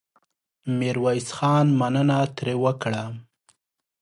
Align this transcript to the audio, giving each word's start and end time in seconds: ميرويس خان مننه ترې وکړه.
ميرويس 0.77 1.27
خان 1.37 1.65
مننه 1.79 2.19
ترې 2.35 2.55
وکړه. 2.63 3.03